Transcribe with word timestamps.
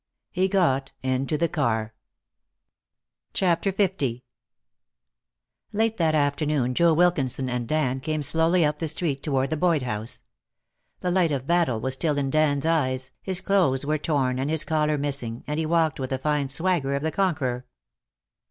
He 0.31 0.47
got 0.47 0.93
into 1.03 1.37
the 1.37 1.47
car. 1.47 1.93
CHAPTER 3.35 3.71
L 3.77 3.85
Late 5.71 5.97
that 5.97 6.15
afternoon 6.15 6.73
Joe 6.73 6.95
Wilkinson 6.95 7.47
and 7.47 7.67
Dan 7.67 7.99
came 7.99 8.23
slowly 8.23 8.65
up 8.65 8.79
the 8.79 8.87
street, 8.87 9.21
toward 9.21 9.51
the 9.51 9.57
Boyd 9.57 9.83
house. 9.83 10.23
The 11.01 11.11
light 11.11 11.31
of 11.31 11.45
battle 11.45 11.79
was 11.79 11.93
still 11.93 12.17
in 12.17 12.31
Dan's 12.31 12.65
eyes, 12.65 13.11
his 13.21 13.41
clothes 13.41 13.85
were 13.85 13.99
torn 13.99 14.39
and 14.39 14.49
his 14.49 14.63
collar 14.63 14.97
missing, 14.97 15.43
and 15.45 15.59
he 15.59 15.67
walked 15.67 15.99
with 15.99 16.09
the 16.09 16.17
fine 16.17 16.49
swagger 16.49 16.95
of 16.95 17.03
the 17.03 17.11
conqueror. 17.11 17.67